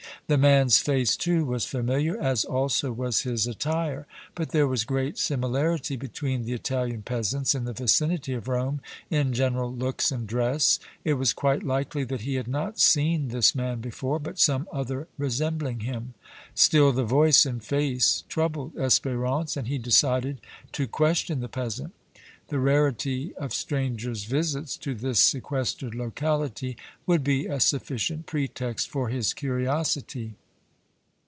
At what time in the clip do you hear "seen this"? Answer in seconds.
12.79-13.53